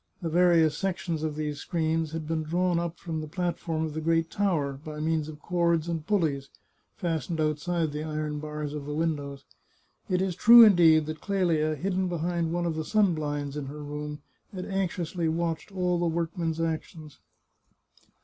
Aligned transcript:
The 0.19 0.29
vari 0.29 0.63
ous 0.63 0.75
sections 0.75 1.21
of 1.21 1.35
these 1.35 1.59
screens 1.59 2.11
had 2.11 2.27
been 2.27 2.41
drawn 2.41 2.79
up 2.79 2.97
from 2.97 3.21
the 3.21 3.27
platform 3.27 3.85
of 3.85 3.93
the 3.93 4.01
great 4.01 4.31
tower, 4.31 4.73
by 4.73 4.99
means 4.99 5.29
of 5.29 5.39
cords 5.39 5.87
and 5.87 6.07
pulleys, 6.07 6.49
fastened 6.95 7.39
outside 7.39 7.91
the 7.91 8.01
iron 8.03 8.39
bars 8.39 8.73
of 8.73 8.87
the 8.87 8.95
windows. 8.95 9.45
It 10.09 10.19
is 10.19 10.35
true, 10.35 10.63
indeed, 10.63 11.05
that 11.05 11.21
Clelia, 11.21 11.75
hidden 11.75 12.07
behind 12.07 12.51
one 12.51 12.65
of 12.65 12.75
the 12.75 12.83
sun 12.83 13.13
blinds 13.13 13.55
in 13.55 13.67
her 13.67 13.83
room, 13.83 14.23
had 14.51 14.65
anxiously 14.65 15.27
watched 15.29 15.71
all 15.71 15.99
the 15.99 16.07
workman's 16.07 16.59
actions. 16.59 17.19